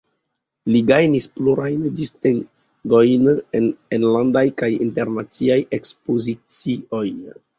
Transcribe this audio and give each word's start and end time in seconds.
Li 0.75 0.79
gajnis 0.91 1.27
plurajn 1.39 1.83
distingojn 1.99 3.29
en 3.59 3.67
enlandaj 3.99 4.45
kaj 4.63 4.71
internaciaj 4.89 5.61
ekspozicioj. 5.79 7.07